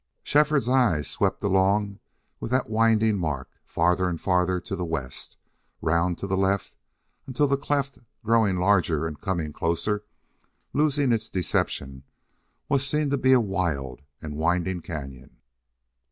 Shefford's 0.23 0.67
eye 0.67 1.03
swept 1.03 1.43
along 1.43 1.99
with 2.39 2.49
that 2.49 2.67
winding 2.71 3.19
mark, 3.19 3.51
farther 3.63 4.09
and 4.09 4.19
farther 4.19 4.59
to 4.59 4.75
the 4.75 4.83
west, 4.83 5.37
round 5.79 6.17
to 6.17 6.25
the 6.25 6.35
left, 6.35 6.75
until 7.27 7.45
the 7.45 7.55
cleft, 7.55 7.99
growing 8.23 8.55
larger 8.57 9.05
and 9.05 9.21
coming 9.21 9.53
closer, 9.53 10.03
losing 10.73 11.11
its 11.11 11.29
deception, 11.29 12.01
was 12.67 12.83
seen 12.83 13.11
to 13.11 13.17
be 13.19 13.31
a 13.33 13.39
wild 13.39 14.01
and 14.23 14.39
winding 14.39 14.81
cañon. 14.81 15.35